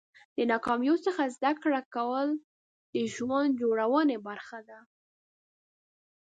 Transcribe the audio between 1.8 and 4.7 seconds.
کول د ژوند جوړونې برخه